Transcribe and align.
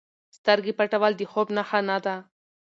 سترګې 0.37 0.73
پټول 0.79 1.13
د 1.17 1.21
خوب 1.31 1.47
نښه 1.55 1.79
نه 1.89 1.97
ده. 2.05 2.15